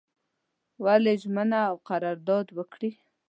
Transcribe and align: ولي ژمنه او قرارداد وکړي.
ولي 0.83 1.13
ژمنه 1.21 1.59
او 1.69 1.75
قرارداد 1.89 2.47
وکړي. 2.57 2.91